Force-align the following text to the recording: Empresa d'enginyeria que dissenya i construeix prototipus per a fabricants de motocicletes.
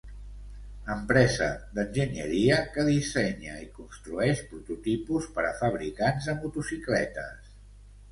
Empresa 0.91 1.49
d'enginyeria 1.75 2.57
que 2.77 2.85
dissenya 2.87 3.57
i 3.65 3.67
construeix 3.75 4.41
prototipus 4.53 5.29
per 5.37 5.45
a 5.51 5.53
fabricants 5.61 6.31
de 6.31 6.37
motocicletes. 6.39 7.53